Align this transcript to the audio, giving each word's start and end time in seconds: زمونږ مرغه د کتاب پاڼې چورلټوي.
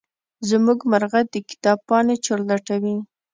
زمونږ 0.49 0.79
مرغه 0.91 1.21
د 1.33 1.35
کتاب 1.49 1.77
پاڼې 1.87 2.15
چورلټوي. 2.25 2.95